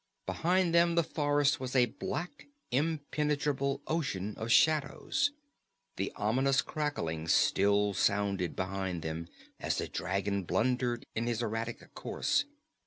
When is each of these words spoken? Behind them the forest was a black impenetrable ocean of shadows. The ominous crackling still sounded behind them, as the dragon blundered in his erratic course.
Behind 0.25 0.73
them 0.73 0.95
the 0.95 1.03
forest 1.03 1.59
was 1.59 1.75
a 1.75 1.85
black 2.01 2.47
impenetrable 2.71 3.83
ocean 3.85 4.33
of 4.35 4.51
shadows. 4.51 5.29
The 5.95 6.11
ominous 6.15 6.63
crackling 6.63 7.27
still 7.27 7.93
sounded 7.93 8.55
behind 8.55 9.03
them, 9.03 9.27
as 9.59 9.77
the 9.77 9.87
dragon 9.87 10.41
blundered 10.41 11.05
in 11.13 11.27
his 11.27 11.43
erratic 11.43 11.93
course. 11.93 12.45